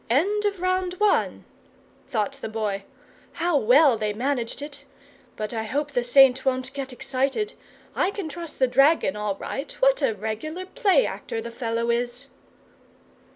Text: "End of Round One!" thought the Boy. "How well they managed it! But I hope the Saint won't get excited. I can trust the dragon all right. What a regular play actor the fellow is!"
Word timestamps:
"End 0.09 0.45
of 0.45 0.63
Round 0.63 0.95
One!" 0.95 1.45
thought 2.07 2.31
the 2.41 2.49
Boy. 2.49 2.85
"How 3.33 3.55
well 3.55 3.99
they 3.99 4.13
managed 4.13 4.63
it! 4.63 4.83
But 5.35 5.53
I 5.53 5.61
hope 5.61 5.91
the 5.91 6.03
Saint 6.03 6.43
won't 6.43 6.73
get 6.73 6.91
excited. 6.91 7.53
I 7.95 8.09
can 8.09 8.27
trust 8.27 8.57
the 8.57 8.65
dragon 8.65 9.15
all 9.15 9.35
right. 9.35 9.71
What 9.73 10.01
a 10.01 10.15
regular 10.15 10.65
play 10.65 11.05
actor 11.05 11.39
the 11.39 11.51
fellow 11.51 11.91
is!" 11.91 12.29